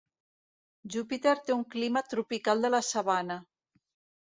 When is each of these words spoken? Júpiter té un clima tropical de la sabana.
Júpiter 0.95 1.33
té 1.51 1.53
un 1.57 1.61
clima 1.77 2.03
tropical 2.15 2.67
de 2.67 2.73
la 2.77 2.83
sabana. 2.91 3.41